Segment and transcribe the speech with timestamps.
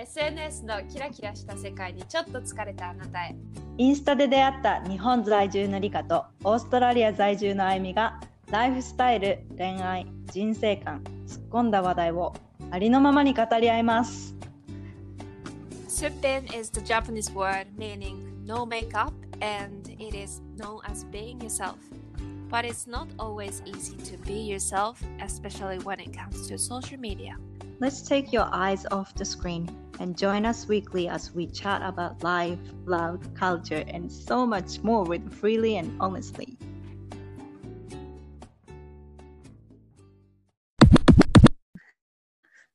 [0.00, 3.36] SNS のキラキラした世界にちょっと疲れたあなたへ
[3.76, 8.18] インスタで出会った日本在住のリカとオーストラリア在住のあゆみが
[8.50, 12.32] ライフスタイル、恋愛、人生観、突っ込んだ話題を
[12.70, 14.34] ありのままに語り合います。
[15.86, 19.12] Supin is the Japanese word meaning no makeup
[19.42, 21.74] and it is known as being yourself.
[22.50, 27.36] But it's not always easy to be yourself, especially when it comes to social media.
[27.80, 29.68] Let's take your eyes off the screen
[29.99, 35.03] and join us weekly as we chat about life, love, culture, and so much more
[35.03, 36.57] with freely and honestly.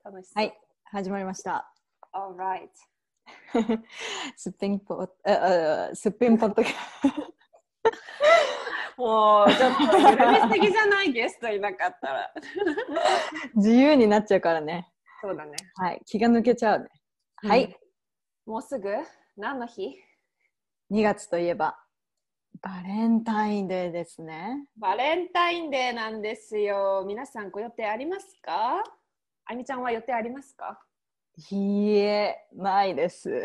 [0.04, 0.52] 楽しはい、
[0.84, 1.72] 始まりました。
[2.12, 2.68] Alright.
[4.36, 5.08] すっぴんぽ、あ
[5.92, 6.74] あすっぴんポッドキャ
[8.96, 12.32] もうちょっと緩めすぎじゃないゲストいなかったら。
[13.54, 14.92] 自由になっちゃうからね。
[15.22, 15.56] そうだね。
[15.76, 16.88] はい、気が抜けちゃうね。
[17.47, 17.77] はい、
[18.47, 18.89] もうすぐ？
[19.37, 19.95] 何の日
[20.91, 21.77] ？2月といえば、
[22.59, 24.65] バレンタインデーですね。
[24.79, 27.03] バレンタインデーなんですよ。
[27.05, 28.83] 皆さんご予定ありますか？
[29.45, 30.79] あみちゃんは予定ありますか？
[31.51, 33.43] いいえ、ないです。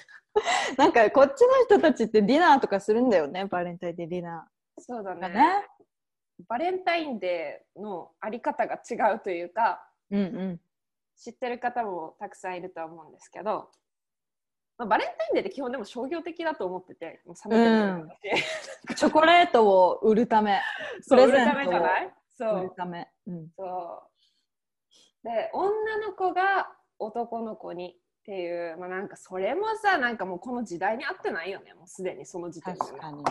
[0.78, 5.66] なんかこっちの人たちってディナーとかするんだよね、バレンタインデーディナそうだねね。
[6.48, 10.60] バレンタインデーのあり方が違うというか、うんうん。
[11.18, 13.68] 知ってる方もたくさんいるとは思うんですけど、
[14.78, 18.06] まあ、バレンタインデーって基本でも商業的だと思ってて、もう冷めてるん。
[18.08, 18.14] だ
[18.88, 20.60] 私 チョコレートを売るため、
[21.02, 22.14] そう、プレゼント売るためじゃない？
[22.30, 22.60] そう。
[22.60, 22.70] 売る。
[22.76, 23.08] ため。
[23.26, 24.08] うん、そう。
[25.24, 31.74] で女の子が男の子にっていう、まあ、なんかそれもさなんかもうこの時代に合ってないよね。
[31.74, 33.24] もうすでにその時点で、ね、確かに。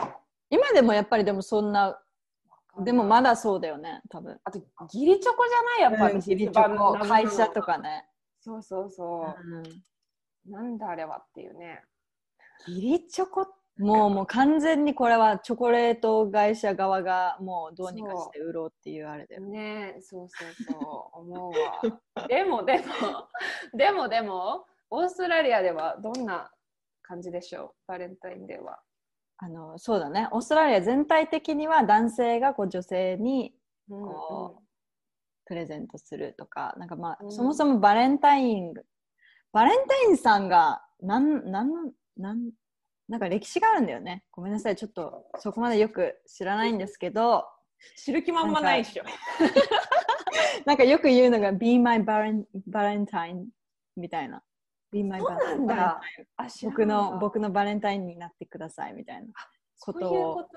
[0.50, 2.02] 今でもやっぱりでもそんな、
[2.84, 4.40] でもまだそうだよね、多分。
[4.44, 4.60] あと
[4.94, 5.92] 義理チョコじゃない？
[5.92, 7.90] やっぱり、義理チョコ、会社とかね。
[7.90, 8.10] ね。
[8.40, 10.52] そうそうそう、うん。
[10.52, 11.84] なんだあれはっていうね。
[12.68, 13.48] 義理チョコ
[13.80, 19.42] もうもう完全にこれはチョコレート会社側がもうどうにかして売ろうっていうあれだよ。
[19.44, 19.94] ね。
[19.94, 21.20] ねそうそうそう。
[21.20, 21.52] 思う
[22.20, 22.26] わ。
[22.28, 22.84] でもでも
[23.78, 26.52] でもでもオーストラリアではどんな
[27.04, 27.88] 感じでしょう？
[27.88, 28.80] バレンタインデーは
[29.40, 30.28] あのそうだね。
[30.32, 33.54] オーストラリア全体的には男性がこう女性に
[33.90, 34.62] うんこ
[35.46, 38.74] プレゼントするとか、なんかまあ、うんそもそもバレンタイン、
[39.54, 41.72] バレンタインさんがなんなん
[42.18, 42.52] なん
[43.08, 44.24] なんか歴史があるんだよね。
[44.32, 47.46] ごめんなさい、ちょっとそこまでよく知らないんですけど、
[47.96, 49.04] 知る気満々ないっしょ
[50.66, 53.46] なんかよく言うのが Be my Valentine
[53.96, 54.44] みたいな。
[54.92, 56.02] Be my そうなんだ。
[56.64, 59.28] 僕の僕のバレンタインになってくださいみたいな。
[59.80, 60.50] ことを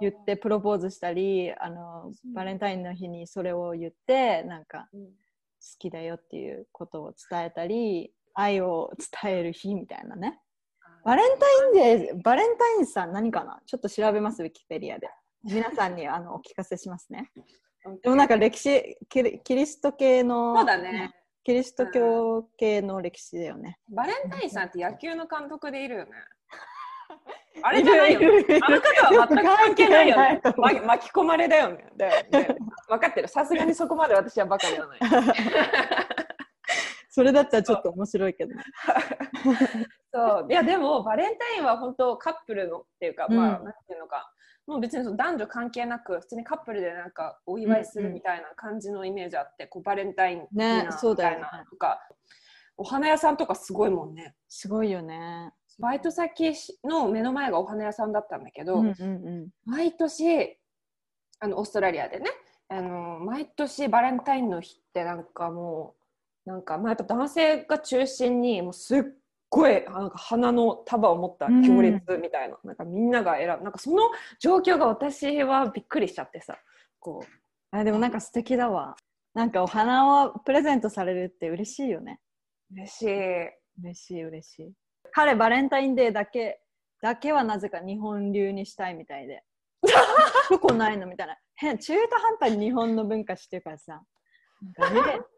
[0.00, 5.10] 言ってプロポーズしたりあのバレンタインの日にそれを言ってなんかうん。
[5.62, 8.90] 好きだよっていうことを伝えたり愛を
[9.22, 10.40] 伝える日みたいなね。
[11.04, 13.60] バレンタインデーバレンタインさん何かな？
[13.66, 15.08] ちょっと調べますウィキペディアで。
[15.44, 17.30] 皆さんにあのお聞かせしますね。
[18.02, 21.14] でもなんか歴史キリキリスト系のそうだね。
[21.44, 23.78] キリスト教系の歴史だよね。
[23.88, 26.10] バレンタインさんって野球の監督でいるよね。
[27.62, 28.26] あれじゃないよね。
[28.62, 30.40] あの方は全く関係ないよね。
[30.56, 31.84] ま巻き込まれだよね。
[31.96, 32.56] だよね
[32.88, 33.28] 分かってる。
[33.28, 35.00] さすがにそこまで私はバカではない。
[37.10, 38.62] それだったらちょっと面白いけどね。
[40.12, 44.32] そういやでもバレンタインは本当カップルのっていうか、うんまあなんていうのか
[44.66, 51.98] もう別にその男女関係なく普通にカップルでなんかお祝いするみたいな感じのイメージあって、こうバレンタインみたいなとか、
[52.76, 54.34] お花屋さんとかすごいもんね。
[54.48, 55.52] すごいよね。
[55.78, 56.52] バイト先
[56.84, 59.06] の目の前がお花屋さんだったんだけど、うんうんう
[59.46, 59.48] ん。
[59.64, 60.58] 毎年
[61.40, 62.30] あのオーストラリアでね
[62.68, 65.94] あの毎年バレンタインの日ってなんかも
[66.46, 69.02] うなんか、まあ、やっぱ男性が中心にもうすっ
[69.52, 76.58] ごいなんか花の束を持った行列みたいな,、なんかみんなが選ぶなんかその状況が私はびっくりしちゃってさ
[76.98, 77.22] こ
[77.70, 78.96] あでもなんか素敵だわ。
[79.34, 82.20] なんかお花をプレゼントされるって嬉しいよね。
[82.70, 83.08] う嬉しい
[83.80, 84.72] 嬉しい嬉しい。
[85.10, 86.60] 彼バレンタインデーだけ
[87.00, 89.42] だけはなぜか日本流にしたいみたいで。
[90.48, 91.36] チョコないのみたいな。
[91.54, 94.02] 変中途半端に日本の文化してるからさ。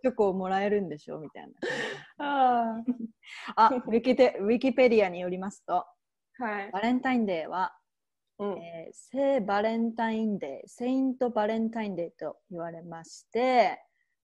[0.03, 1.49] チョコをもらえるんでしょみたい
[2.19, 2.25] な。
[2.25, 2.83] あ
[3.57, 5.85] あウィキテウィキペディアによりますと、
[6.39, 7.73] はい、バレンタインデーは、
[8.39, 8.53] うん。
[8.59, 13.81] えー聖バレンタインデー、セイントバレンタインデーと言われまして、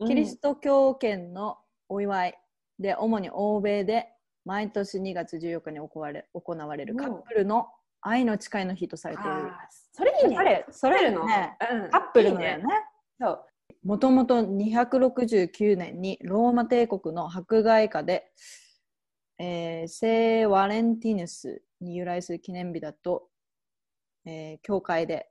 [0.07, 1.59] キリスト教圏の
[1.89, 2.39] お祝い
[2.79, 4.09] で、主に欧米で
[4.45, 7.69] 毎年2月14日に行われ行われるカップルの
[8.03, 9.31] 愛の誓いの日とされている。
[9.31, 9.41] あー。
[9.93, 10.37] それいいね。
[10.37, 11.91] 彼それの、ね、うん。
[11.91, 12.59] カップルのね。
[13.21, 13.45] そう
[13.83, 18.31] もともと269年にローマ帝国の迫害下で
[19.39, 23.29] えー聖ワレンティヌスに由来する記念日だと、
[24.27, 25.31] えー教会で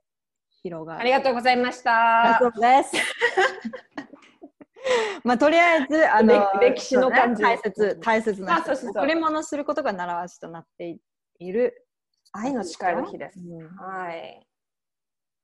[0.62, 1.00] 広がる。
[1.00, 2.38] ありがとうございましあた。
[2.40, 2.96] そうです。
[5.24, 10.98] まあとりあえずあの歴歴史の感じね大切大切な贈り物することが習わしとなって
[11.38, 11.86] いる。
[12.32, 13.38] 愛の誓いの日です。
[13.38, 14.46] うんはい。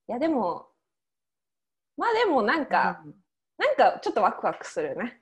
[0.09, 0.69] いや、でも、
[1.97, 3.03] まあでもなんか、
[3.57, 5.19] なんかちょっとワクワクするね。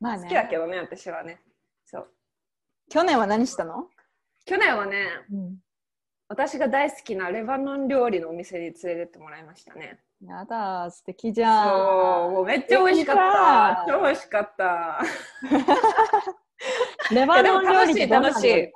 [0.00, 1.40] まあね好きだけどね、私はね。
[1.84, 2.08] そう。
[2.90, 3.88] 去年は何したの？
[4.44, 5.06] 去年はね、
[6.28, 10.00] 私が大好きなレバノン料理のお店に連れてってもらいましたね。
[10.20, 11.68] やだ素敵じゃん。
[11.68, 13.84] そう、もうめっちゃ美味しかった。
[13.86, 15.00] 超美味しかった。
[17.12, 18.72] レバノン料理楽しい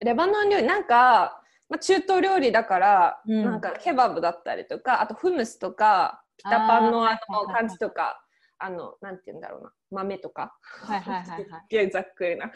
[0.00, 1.41] レバノン料理、なんか、
[1.72, 8.22] まあ、中東料理だから、うんなんかケバブだったりとか、あとフムスとか、ピタパンのあの感じとか、
[8.58, 10.54] あの、なんて言うんだろうな、豆とか。
[10.60, 12.52] はいはいはいげえざっくりな。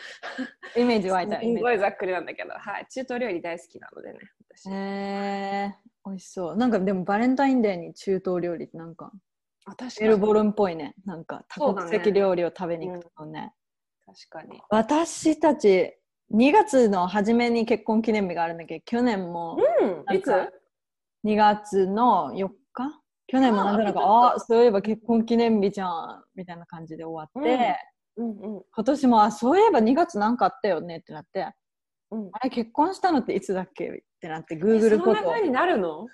[0.77, 1.41] イメージ湧いた。
[1.41, 2.87] すんごいざっくりなんだけど、はい。
[2.91, 4.19] 中東料理大好きなのでね、
[4.55, 4.71] 私。
[4.71, 6.57] へえー、美味しそう。
[6.59, 9.13] なんかでもバレンタインデーに中東料理ってなんか
[9.99, 10.95] メルボルンっぽいね。
[11.07, 13.55] なんか多国籍料理を食べに行くとね。
[14.05, 14.61] 確かに。
[14.69, 15.97] 私たち
[16.35, 19.57] 2月の初めに結婚記念日があるんだけど、去年も
[20.09, 20.53] うん、いつなんか
[21.25, 23.01] 2月の4日？
[23.29, 27.77] 去年もなんとなく、あああそういえば結婚記念日じゃんみたいな感じで終わって、
[28.17, 28.31] うん。
[28.31, 31.53] うん今年もあそういえば2月なんかあったよねってなって、
[32.11, 32.29] うん。
[32.33, 33.91] あれ結婚したのっていつだっけっ
[34.21, 36.07] てなってえ Google フォトそんな風になるの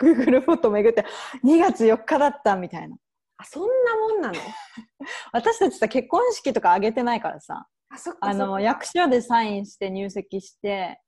[0.00, 1.04] ？Google フォト巡って
[1.44, 2.96] 2月4日だったみたいな。
[3.36, 4.34] あ、そんなもんなの？
[5.32, 11.00] 私たちさ結婚式とか挙げてないからさあ、そっかあの役所でサインして入籍して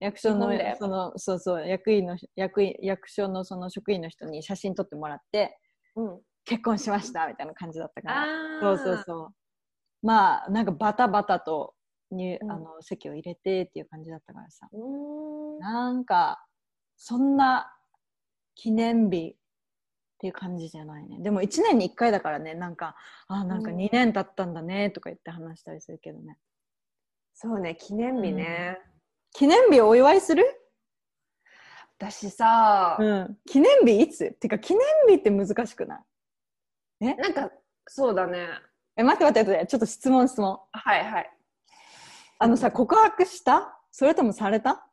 [0.00, 5.58] 役所のそのそうそう役員の役員役所のその職員の人に写真撮ってもらって
[5.96, 6.20] うん。
[6.44, 8.22] 結婚しましたみたいな感じだったから。
[8.22, 8.26] あ
[8.60, 9.28] そうそうそう。
[10.06, 11.74] まあなんかバタバタと
[12.10, 12.50] 入、うん。
[12.50, 14.66] あの席を入れてっていう感じだったからさ。
[14.72, 15.58] ん。
[15.58, 16.44] なんか
[16.96, 17.70] そんな
[18.54, 19.36] 記念日
[20.18, 21.20] っていう感じじゃないね。
[21.20, 22.96] でも1年に1回だからねなんか
[23.28, 26.36] あなんかうん2年経ったんだねとか言って話したりするけどね。
[27.34, 28.78] そうね、記念日ね。
[29.32, 30.44] 記念日お祝いする？
[32.00, 34.32] 私さ、うん、記念日いつ？
[34.32, 36.02] てか記念日って難しくな
[37.00, 37.04] い？
[37.16, 37.48] なんか、
[37.86, 38.48] そうだね。
[38.96, 40.58] え待って待って待ってちょっと質問質問。
[40.72, 41.30] はいはい。
[42.40, 43.78] あのさ告白した？
[43.92, 44.87] それともされた？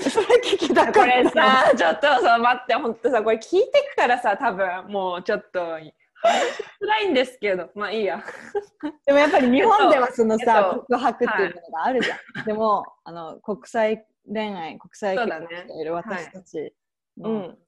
[0.00, 5.78] それ聞きたかったこれさ、ちょっとさ、待って、ほんとさ、これ聞いてくからさ、多分もうちょっと、
[6.22, 8.22] 話しづらいんですけど、まあいいや。
[9.06, 16.74] でもやっぱり日本ではそのさ、えっと告白っていうのがあるじゃん、 でもあの国際恋愛国際そうだね結婚している私たち
[17.18, 17.58] の、うん。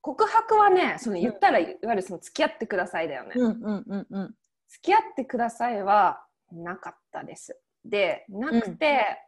[0.00, 3.32] 告白はね、その言ったら、いわゆるその付き合ってくださいだよね。
[3.36, 4.34] うんうんうんうん
[4.68, 7.60] 付き合ってくださいはなかったです。
[7.84, 9.18] で、なくて、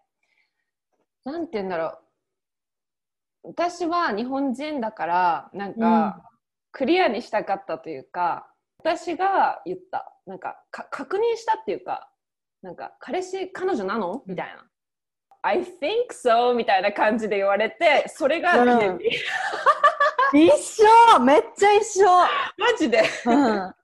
[1.25, 1.87] なんて言うんだろ
[3.45, 3.49] う。
[3.49, 6.31] 私は日本人だから、なんか、
[6.73, 10.11] クリアにしたかったというか、私が言った。
[10.27, 12.11] なんかか、確認したっていうか、
[12.63, 14.23] なんか、彼氏、彼女なの？
[14.27, 14.65] みたいな。
[15.43, 16.55] I think so!
[16.55, 19.11] みたいな感じで言われて、それが記念日。
[20.33, 20.83] 一
[21.15, 22.29] 緒めっちゃ一緒、マ
[22.79, 23.03] ジで。
[23.27, 23.75] うん、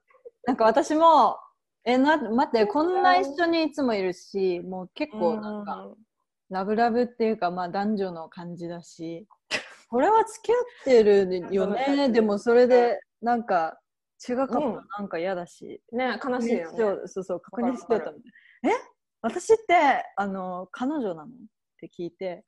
[0.47, 1.39] なんか私も
[1.85, 5.87] えな待ってこんな一緒にいつもいるしもう結構なんか、
[6.51, 9.27] ラブラブっていうかまあ男女の感じだし
[9.89, 12.09] これは付き合ってるよね。
[12.11, 13.81] でもそれでなんか
[14.29, 16.79] 違かったなんか嫌だし、ね悲しいよね。
[17.07, 18.19] そうそう確認してたの
[18.65, 18.71] え？
[19.23, 21.25] 私ってあの彼女なの？
[21.25, 21.29] っ
[21.81, 22.45] て聞いて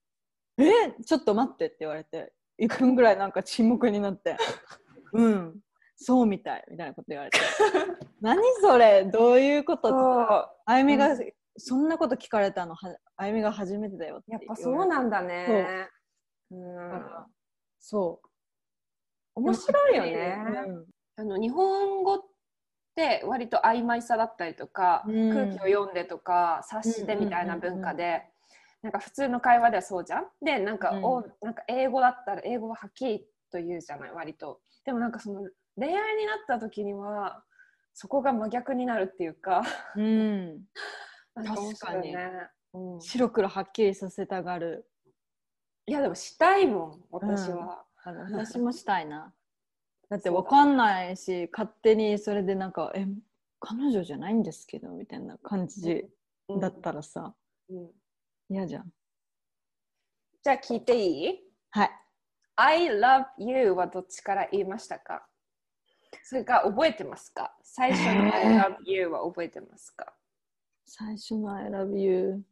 [0.59, 0.65] え？
[1.05, 4.37] ちょっと待ってって言われて1分ぐらいなんか沈黙になって
[5.15, 5.61] うん。
[5.97, 7.39] そうみたいみたいなこと言われて。
[8.21, 9.05] 何それ？
[9.05, 9.89] どういうこと？
[10.65, 11.19] あゆみが、う
[11.57, 15.89] そんなこと聞かれたのはあゆみが初めてだよってやっぱそうなんだね。
[16.51, 16.55] う。
[16.55, 17.27] だかん、ら
[17.79, 18.29] そう。
[19.35, 20.37] 面白いよね。
[20.67, 20.87] うん。
[21.17, 22.19] あの日本語っ
[22.95, 25.31] て割と曖昧さだったりとか、うん。
[25.33, 28.25] 空気を読んでとか察してみたいな文化で、
[28.83, 30.27] なんか普通の会話ではそうじゃん？
[30.43, 31.05] でなんか、うん。
[31.05, 34.13] おなんか英語だったら英語ははっきりと言うじゃない？
[34.13, 34.61] 割と。
[34.85, 35.43] でもなんかその
[35.77, 37.45] 恋愛になった時には
[37.95, 39.63] そこが真逆になるっていうか。
[39.97, 40.65] うん、
[41.35, 42.31] なんか面白いね、
[42.75, 44.87] うん、白黒はっきりさせたがる。
[45.87, 49.35] いやでもしたいもん私は、あの私もしたいな。
[50.09, 53.07] だってわかんないし勝手にそれでなんか「え
[53.61, 56.09] 彼女じゃないんですけど」みたいな感じ
[56.49, 56.61] うん。
[56.61, 57.35] だったらさ。
[57.71, 57.91] うん。
[58.51, 58.93] 嫌じゃん。
[60.43, 61.53] じゃあ聞いていい？
[61.71, 61.91] はい。
[62.57, 65.27] I love you はどっちから言いましたか？
[66.25, 67.57] それか覚えてますか？
[67.63, 70.15] 最初の I love you は覚えてますか？
[70.85, 72.45] 最初の I love you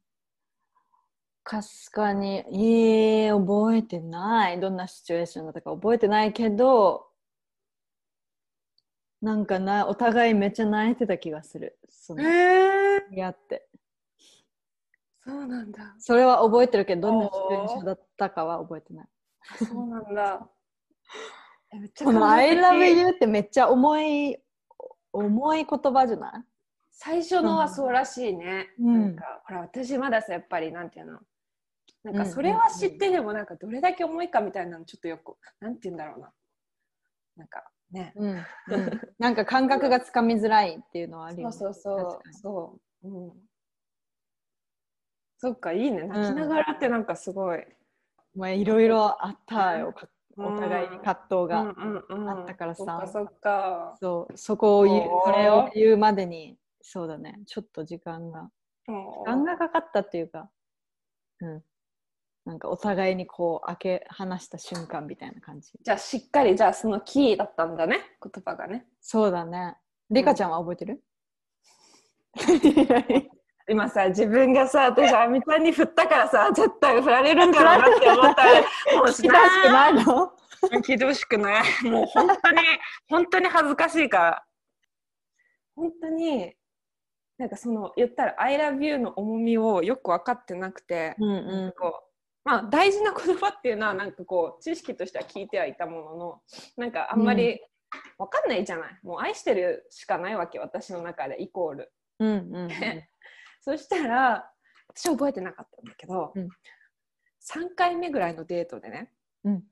[1.50, 4.60] かすかにいい覚えてない。
[4.60, 7.08] どんなシチュエーションだったか覚えてないけど
[9.20, 11.76] なんかなお互いめっちゃ泣いてた気がする。
[11.88, 13.66] そのえやって。
[15.24, 15.96] そうなんだ。
[15.98, 19.08] それは覚えてるけどどんなシチュエーションだったかは覚えてない。
[19.58, 20.48] そうなんだ。
[22.04, 24.38] この「感動 I 的 love you」ってめっちゃ重い
[25.12, 26.44] 重い言葉じゃない？
[26.92, 28.68] 最初のはそうらしいね。
[28.78, 29.00] うん。
[29.00, 31.18] なんかほら私まださやっぱりなんていうの？
[32.02, 36.32] なんうんかそれは知ってでもなんかどれだけ重いかみたいなのちょっとよくなんて言うんだろうな。
[37.36, 38.12] なんかね。
[38.16, 38.44] うんうん、
[39.18, 41.52] なんか感覚がつかみづらいっていうのはあるよね。
[41.52, 43.08] そうそうそうそう。
[43.08, 43.32] うん。
[45.38, 47.66] そっかいいね泣きながらってなんかすごい。
[48.34, 49.94] まあいろいろあったよ、
[50.36, 51.62] お互いに葛藤が。
[51.62, 53.96] うんうんうんあったからさそっかそっか。
[54.00, 58.50] そうそこを言うそれを言うまでにそうだねちょっと時間が
[58.86, 58.92] 時
[59.24, 60.50] 間がかかったっていうか
[61.40, 61.64] うん
[62.46, 65.72] なんかお互いにこう開け話した瞬間みたいな感じ。
[65.82, 68.00] じゃあしっかりじゃあそのキーだったんだね。
[68.22, 68.86] 言葉がね。
[69.00, 69.76] そうだね。
[70.10, 71.02] リカちゃんは覚えてる、
[73.68, 78.44] 今さ自分がさ私あみちゃんに振ったからさ絶対振られるんだろうなって思った。
[78.44, 78.66] らも
[79.04, 79.32] う聞き出し
[79.62, 80.32] くないの
[80.82, 81.64] 聞いてほしくない。
[81.84, 82.58] もう本当に
[83.08, 84.44] 本当に恥ずかしいから。
[85.76, 86.52] 本当に
[87.38, 91.46] なんかその言ったら「I love you」の重みをよく分かってなくて、うん。
[91.46, 92.09] なんかこう
[92.44, 96.42] まあ大事な言葉っていうのはなんかこう知識としては聞いてはいたものの
[96.76, 97.60] なんかあんまり
[98.18, 101.92] 分かんないじゃない、もう愛してるしかないわけ私の中でイコール。
[102.18, 102.70] うんうんうん
[103.62, 104.50] そしたら
[104.88, 106.48] 私は覚えてなかったんだけど、うん。
[107.42, 109.12] 3回目ぐらいのデートでね
[109.44, 109.64] うん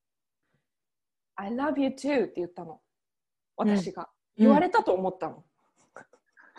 [1.36, 2.80] 「I love you too」って言ったの。
[3.56, 4.44] 私が、うん。
[4.44, 5.44] 言われたと思ったの、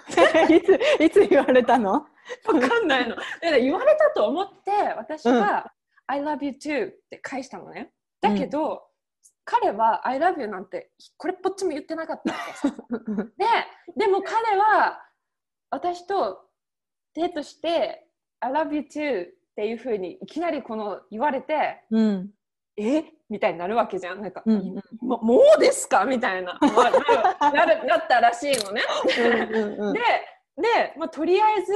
[0.49, 2.07] いついつ言われたの？
[2.45, 3.15] 分かんないの。
[3.15, 5.71] だから言われたと思って私が
[6.07, 7.91] 「I love you too」って返したのね。
[8.21, 8.87] だけど、
[9.45, 13.23] 彼は「I love you」なんてこれっぽっちも言ってなかったわけ。
[13.95, 15.03] ででも彼は
[15.69, 16.47] 私と
[17.13, 18.07] デートして
[18.39, 22.31] 「I love you too」っていうふうにいきなりこの言われてうん。
[22.77, 23.03] え？
[23.29, 24.21] みたいになるわけじゃん。
[24.21, 25.07] なんか、うんうん。
[25.07, 26.05] ももうですか？
[26.05, 26.67] みたいな、ま
[27.39, 28.81] あなるなったらしいのね。
[29.53, 29.93] うんうん。
[29.93, 29.99] で
[30.61, 31.73] で、まあ、とりあえず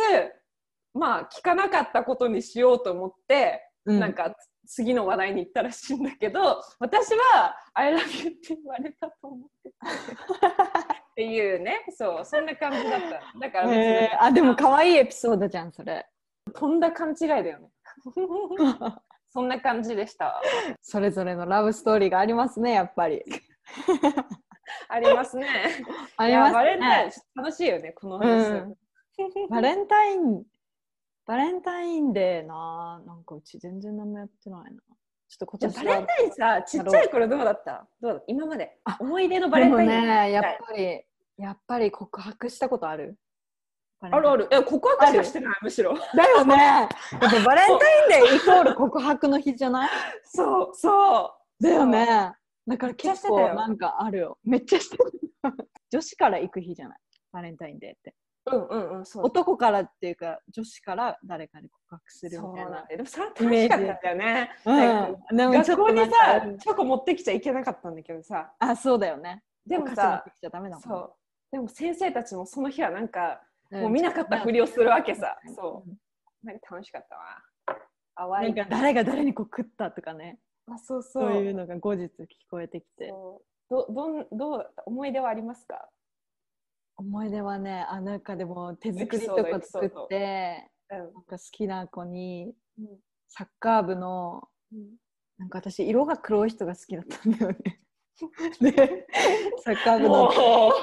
[0.94, 4.00] まあ聞かなかったことにしようと思って、うん。
[4.00, 4.36] なんか
[4.68, 11.86] 次の話題に行ったらしいんだけど私は「I love you」って言われたと思ってた っていうね。
[11.92, 13.40] そうそんな感じだった。
[13.40, 14.24] だから別にへー。
[14.24, 16.06] あでも可愛いエピソードじゃんそれ。
[16.54, 17.70] とんだ勘違いだよね。
[19.30, 20.42] そんな感じでした。
[20.82, 23.24] それぞれのラブストーリーがありますねやっぱり
[24.90, 25.48] ありますね。
[26.18, 28.78] ありますいやバレンタインね楽しいよねこの話、うん。
[29.50, 30.44] バレンタイン
[31.26, 34.70] バレンタインデーななんかうち全然何もやってないな。
[35.28, 37.88] ちょっと今年はバレンタインさちっちゃい頃どうだった？
[38.02, 38.78] どうだ今まで。
[38.84, 41.04] あ思い出のバレンタインねやっぱり
[41.38, 43.18] やっぱり告白したことある？
[44.02, 44.48] あるある。
[44.52, 45.96] え告白しかしてないむしろ。
[46.14, 46.56] だよね。
[46.58, 46.90] やっ
[47.22, 49.90] ぱバレンタインデーイコール告白の日じゃない？
[50.26, 51.64] そうそう。
[51.64, 52.34] だよね
[52.68, 53.50] だから結てたよ。
[53.50, 54.38] 構なんかあるよ。
[54.44, 55.04] めっちゃしてる
[55.92, 56.98] 女子から行く日じゃない？
[57.32, 58.16] バレンタインデーって。
[58.48, 59.26] うんうんうんそう。
[59.26, 62.86] 男からっていうか女子から誰かに告白するみたいな。
[62.88, 64.52] でもそれは楽しかったんだよね。
[64.66, 65.52] うん。
[65.52, 66.12] 学校にさ
[66.60, 68.52] チョコ持ってきちゃいけなかったんだけどさ。
[68.60, 69.44] あそうだよね。
[69.66, 70.24] でもさ
[70.82, 71.14] そう。
[71.52, 73.42] でも先生たちもその日はなんか
[73.72, 73.82] うん。
[73.82, 75.38] もう見なかったふりをするわけさ。
[75.48, 75.56] うん。
[75.56, 76.46] そう。
[76.46, 77.80] なんか楽しかったわ。
[78.18, 83.14] 淡ないんか誰が誰にこう食ったとかねあそうそそうういうのが後日聞こえてきて。
[83.70, 85.90] どどんどう思い出はありますか？
[86.98, 90.98] 思い出はねあなんかでも手作りとか作ってうん。
[91.00, 92.88] なんか好きな子にうん。
[93.28, 94.96] サッカー部のうん。
[95.38, 97.82] なんか私色が黒い人が好きだったんだよね。
[98.62, 99.08] で
[99.64, 100.32] サッカー部のも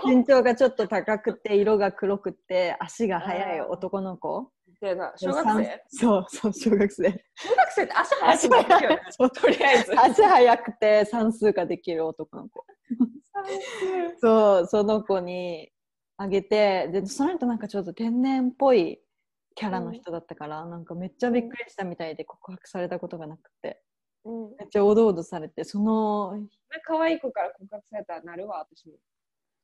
[0.04, 4.50] 身長がちょっと高くて色が黒くて足が速い男の子。
[4.94, 5.12] な。
[5.16, 5.82] 小学三生？
[5.88, 7.24] そうそう小学生。
[7.36, 8.14] 小学生って足
[8.48, 9.02] 速くなるよね。
[9.10, 9.30] そう。
[9.30, 10.00] とりあえず。
[10.00, 12.64] 足速くて算数ができる男の子。
[14.20, 15.70] そうその子に
[16.16, 16.88] あげて。
[16.88, 19.00] でその人なんかちょっと天然っぽい
[19.54, 23.80] キャラの人だったから、なんかめっちゃびっくりしたみたいで告白されたことがなくて。
[24.24, 24.50] うん。
[24.58, 26.38] めっちゃおどおどされてその
[26.84, 28.94] 可愛い子から告白されたらなるわ私も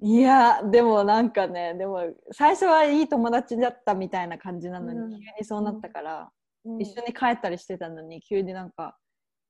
[0.01, 5.11] いやでもなんかねでも最初はいい友達だったみたいな感じなのに、うん。
[5.11, 6.31] 急にそうなったから、
[6.65, 6.81] うん。
[6.81, 8.97] 一緒に帰ったりしてたのに急になんか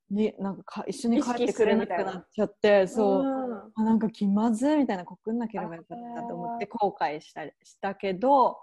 [0.09, 3.71] になんかか一緒に帰ってくれなくなっちゃってそう、ん。
[3.75, 8.57] あなんか気まずいみたいな告んなければよかったと思って後悔したりしたけど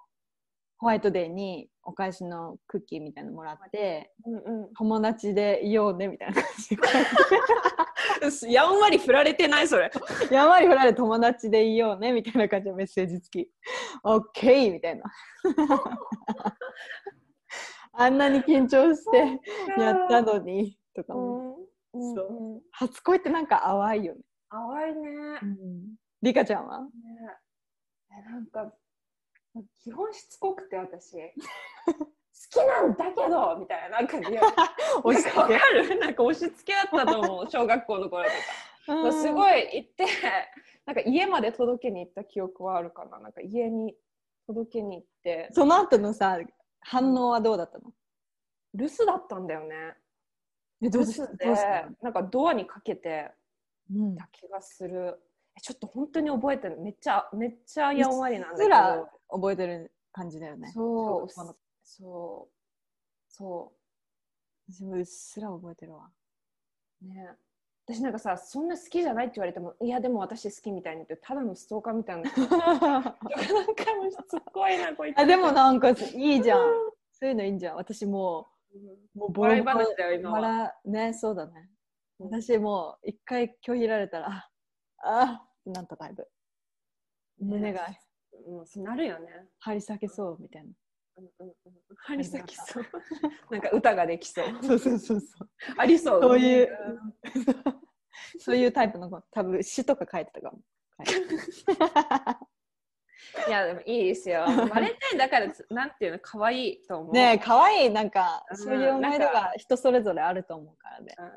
[0.78, 4.74] ホワイトデーにお返しのクッキーみたいなのもらってうんうん。
[4.74, 6.82] 友達でいようねみたいな感じで
[8.48, 9.90] やんわり振られてないそれ。
[10.30, 13.50] やんわり振られ友達でいようねみたいな感じのメッセージ付き。
[14.04, 15.04] OK みたいな。
[17.98, 19.40] あんなに緊張して
[19.80, 21.58] やったのにとかも、
[21.94, 22.62] うんそううん。
[22.72, 24.20] 初恋ってなんか淡いよね、
[24.50, 25.40] 淡いね。
[26.20, 26.80] リカちゃんは？
[26.82, 26.90] ね。
[28.10, 28.72] えなんか
[29.82, 31.16] 基本しつこくて私。
[31.16, 31.22] 好
[32.50, 34.18] きなんだけどみたいななんか
[35.04, 35.98] 押しなんかわかる？
[35.98, 39.12] なんか押し付けだったと思う 小学校の頃とか。
[39.12, 40.06] すいごい行って
[40.84, 43.18] なんか家まで届けに行った記憶はあるかな。
[43.18, 43.96] なんか家に
[44.46, 45.48] 届けに行って。
[45.52, 46.38] その後のさ
[46.80, 47.92] 反応はどうだったの？
[48.74, 49.96] 留守だったんだよね。
[50.82, 51.96] え留守でどうしたの？
[52.02, 53.30] なんかドアにかけて
[53.92, 54.16] うん。
[54.16, 55.20] た気がする。
[55.58, 60.68] えちょっと本当に覚えてるめっちゃめっちゃやんわりなんだけすらど覚えてる感じだよね。
[60.68, 61.28] そう
[61.86, 62.52] そう。
[63.28, 63.72] そ
[64.68, 64.72] う。
[64.72, 66.10] 私もうっすら覚えてるわ。
[67.00, 67.30] ね。
[67.86, 72.22] 私なんかさそんな好きじゃないって言われてもいやでも私好きみたいに言ってただのストーカーみたいな。
[72.22, 75.18] なんかもうしつこいなこいつ。
[75.18, 76.58] あでもなんかいいじゃん。
[77.12, 77.76] そういうのいいんじゃん。
[77.76, 78.48] 私も
[79.14, 80.40] うもうボロボロ話だよ今は。
[80.40, 81.70] 笑ねそうだね。
[82.18, 82.26] うん。
[82.26, 84.48] 私もう一回拒否られたら
[85.04, 86.28] ああなったタイプ。
[87.38, 87.86] 胸が
[88.48, 89.28] うんそうなるよね。
[89.60, 90.72] 張り裂けそうみたいな
[92.06, 92.84] 張り裂きそう。
[93.50, 94.46] なんか歌ができそう。
[94.62, 95.48] そうそうそうそう。
[95.78, 96.22] ありそう。
[96.22, 96.68] そういう
[98.38, 100.60] そういうタイプの子多分詩とか書いてたかも。
[103.48, 104.44] いやでもいいですよ。
[104.46, 107.12] バレンタインだからつなんていうの可愛いと思う。
[107.12, 111.14] ねえ可愛いなんかうんそういう思い出が人それぞれあると思うからね。
[111.18, 111.32] うん。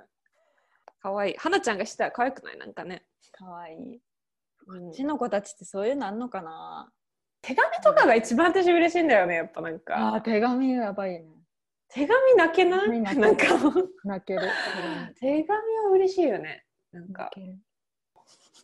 [1.01, 1.37] 可愛い。
[1.37, 2.57] 花ちゃんがしたら可愛くない？
[2.57, 4.01] なんかね、可愛い。
[4.67, 4.89] うん。
[4.89, 6.91] うちの子たちってそういうのあんのかな？
[7.41, 11.25] 手紙とかが一番私嬉しいんだよねやっぱなんあかー手紙やばいね。
[11.91, 13.01] 手紙泣けない？
[13.01, 13.45] なんか。
[14.03, 14.41] 泣ける。
[15.19, 16.63] 手紙は嬉しいよね。
[16.91, 17.31] なんか。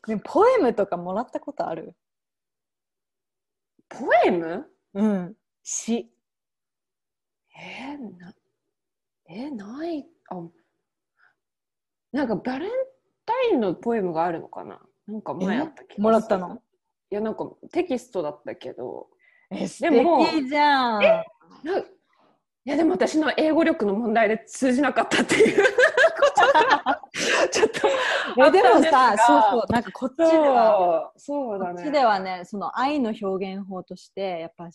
[0.08, 1.96] でもポエムとかもらったことある？
[3.90, 4.68] ポエム？
[4.94, 5.36] うん。
[5.64, 6.12] 詩
[7.58, 8.34] えー、な
[9.28, 10.36] えーないあ
[12.12, 12.70] なんかバレン
[13.26, 14.80] タインのポエムがあるのかな？
[15.08, 16.04] なんか前あった気がする。
[16.04, 16.62] もらったの？
[17.16, 19.08] いやなんかテキストだったけど。
[19.50, 21.02] え素でも敵じゃん。
[21.02, 21.14] ない
[22.66, 25.64] やでも私の英語力の問題で通じなかったっていう。
[25.64, 25.70] こ
[26.36, 27.02] とが
[27.50, 27.88] ちょっと
[28.46, 31.14] えでもさそうそうなんかこっちでは。
[31.16, 31.76] そうだね。
[31.76, 34.68] こっちではねその愛の表現法としてやっぱ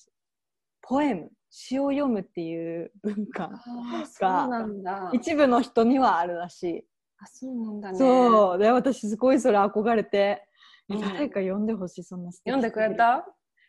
[0.81, 5.11] ポエム詩を読むっていう文化あーそうなんだ。
[5.12, 6.85] 一部の人にはあるらしい、
[7.18, 7.98] あそうなんだね。
[7.98, 10.46] そうで私すごいそれ憧れて、
[10.90, 13.24] 誰か読んでほしいそんな読んでくれた？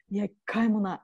[0.10, 1.00] いや一回もない。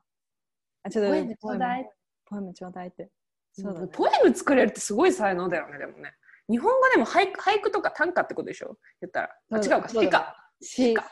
[0.83, 1.89] あちょっとポエムちょうだい。
[2.25, 3.09] ポエムちょうだいって。
[3.53, 6.13] そうだ、ね、ポエム作れるってすごい才能だよねでもね。
[6.49, 8.77] 日本語でも俳句俳句とか短歌ってことでしょ？
[9.01, 9.29] 言ったら。
[9.51, 9.89] あ違うか。
[9.89, 10.35] 詩か。
[10.61, 11.11] 詩か。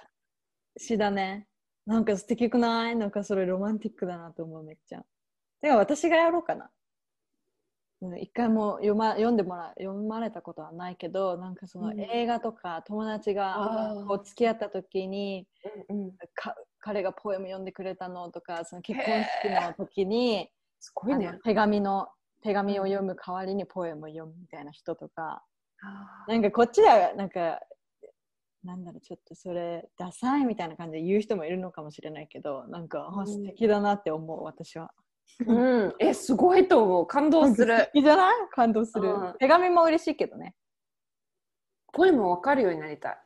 [0.77, 0.97] 詩。
[0.97, 1.47] だね。
[1.85, 2.95] なんか素敵くない？
[2.95, 5.03] なんかそれロマンティックだなと思うめっちゃ。
[5.61, 6.65] では私がやろうかな。
[6.65, 6.69] うん
[8.19, 11.99] 一回も読,、ま、読んでもら読まれたことはないけどなんかそのうん。
[11.99, 15.47] 映画とか友達がこう付き合った時に
[15.89, 16.11] うんうん。
[16.35, 21.39] か彼がポエム読んでくれたのとかその結婚式の時にすごいね。
[21.43, 22.07] 手紙の
[22.43, 25.43] 手紙を読む代わりにポエムを読むみたいな人とか。
[25.81, 27.59] あなんかこっちではなんか
[28.63, 33.27] なんだろうちょっとそれダサいみたいな感じで言う人もいるのかもしれないけどなんか、あうん。
[33.27, 34.91] 素敵だなって思う私は。
[35.41, 35.95] ーうん。
[35.99, 37.07] えすごいと思う。
[37.07, 37.77] 感動する。
[37.77, 38.35] 素敵じゃない？
[38.51, 39.33] 感動する、うん。
[39.39, 40.55] 手紙も嬉しいけどね。
[41.93, 43.17] ポエム分かるようになりたい。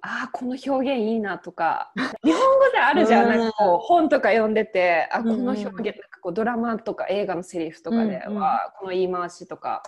[0.00, 1.92] ああこの表現いいなとか。
[2.24, 3.24] 日本語であるじゃん。
[3.24, 8.42] うんなんかこう本とか読んでてあこの表現なんかこうドラマとか映画のセリフとかでは、うんうん
[8.78, 9.82] この言い回しとか。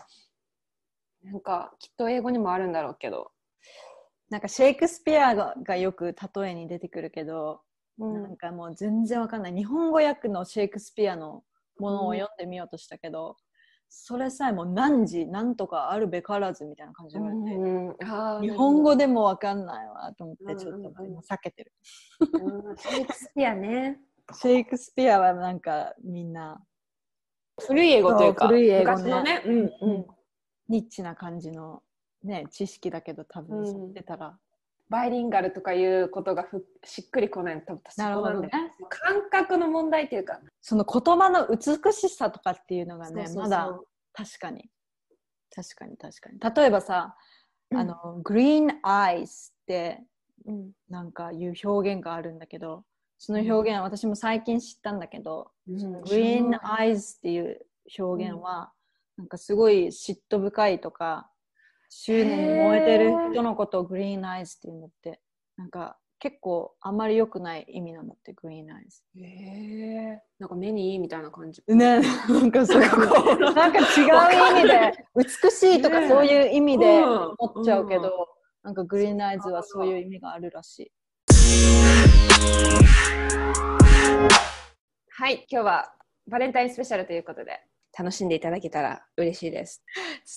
[1.23, 3.31] なんかきっと英語にもあるんだろうけど、
[4.29, 7.63] なんかシェイクスピアががよく例えに出てくるけど、
[7.99, 8.23] うん。
[8.23, 9.55] なんかもう全然わかんない。
[9.55, 11.43] 日本語訳のシェイクスピアの
[11.79, 13.37] ものを読んでみようとしたけど、
[13.89, 21.07] それさえも何時何とかあるべからずみたいな感じでうんあー日本語でもわかんないわと思ってちょっとうんうん。
[21.07, 21.73] うんもう避けてる。
[22.21, 24.01] うんシェイクスピアね。
[24.33, 26.61] シェイクスピアはなんかみんな
[27.61, 29.65] 古い英語というか古い英語のね、うんう
[29.99, 30.07] ん、
[30.69, 31.83] ニッチな感じの
[32.25, 34.37] ね知識だけど多分うん知ってたら、
[34.89, 38.51] バイリンガルとかいうことがふしっくりこないの多分そなるほどね。
[38.89, 43.79] 感覚の問題っていうかその言葉の美しさとかっていうのがねまだ
[44.13, 44.71] 確かに。
[45.55, 46.39] 確かに確かに。
[46.55, 47.17] 例えばさ、
[47.71, 47.79] うん。
[47.79, 50.03] あのグリーンアイスって
[50.47, 50.71] うん。
[50.89, 52.85] なんかいう表現があるんだけど
[53.19, 56.03] その表現、私も最近知ったんだけど、うん。
[56.03, 57.67] グリーンアイズっていう
[57.99, 58.71] 表現は、
[59.17, 61.31] なんかすごい嫉妬深いとか、
[61.97, 65.21] 執念に燃えてる人のことをグリーンアイズって言うんだって。
[65.57, 69.03] なんか結構あんまり良くない意味なんだって、グリーンアイズ。
[69.17, 71.63] へえなんか目にいいみたいな感じ。
[71.69, 72.81] ね、なんかそう
[73.55, 78.29] なんか違う意味で、美しいとかそういう意味でうん思っちゃうけど、
[78.65, 80.93] なんかグリーンアイズはそういう意味があるらしい。
[85.11, 85.95] はい、今日は
[86.27, 87.61] バレンタインスペシャルということで
[87.97, 89.85] 楽しんでいただけたら嬉しいです。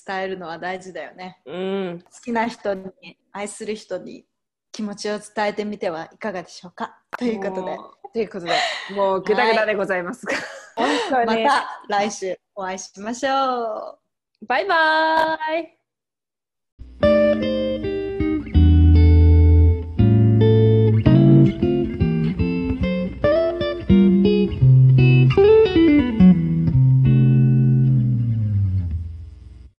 [0.06, 1.40] 伝えるのは大事だよね。
[1.46, 2.92] うん、好きな人に、
[3.32, 4.24] 愛する人に
[4.72, 6.98] 気持ちを伝えてみてはいかがでしょうか？
[7.18, 7.76] ということで、
[8.12, 8.52] ということで、
[8.94, 10.34] もうグダグダでございますが、
[10.76, 13.98] 本当にまた来週お会いしましょ
[14.42, 14.46] う。
[14.46, 15.77] バイバーイ